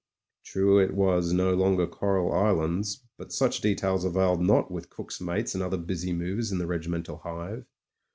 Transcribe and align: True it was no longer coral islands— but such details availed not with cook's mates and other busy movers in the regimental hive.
True 0.43 0.79
it 0.79 0.95
was 0.95 1.31
no 1.31 1.53
longer 1.53 1.85
coral 1.85 2.33
islands— 2.33 3.03
but 3.19 3.31
such 3.31 3.61
details 3.61 4.03
availed 4.03 4.41
not 4.41 4.71
with 4.71 4.89
cook's 4.89 5.21
mates 5.21 5.53
and 5.53 5.63
other 5.63 5.77
busy 5.77 6.11
movers 6.11 6.51
in 6.51 6.57
the 6.57 6.65
regimental 6.65 7.17
hive. 7.17 7.67